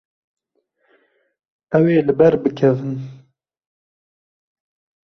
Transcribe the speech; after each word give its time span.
Ew 1.77 1.85
ê 1.97 1.97
li 2.07 2.13
ber 2.19 2.33
bikevin. 2.43 2.95